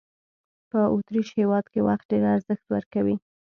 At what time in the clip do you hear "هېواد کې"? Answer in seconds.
1.39-1.79